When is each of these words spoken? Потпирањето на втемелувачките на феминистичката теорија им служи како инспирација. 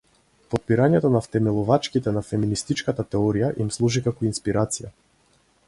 Потпирањето 0.53 1.11
на 1.15 1.19
втемелувачките 1.25 2.13
на 2.17 2.23
феминистичката 2.31 3.07
теорија 3.11 3.53
им 3.65 3.71
служи 3.79 4.03
како 4.09 4.29
инспирација. 4.33 4.95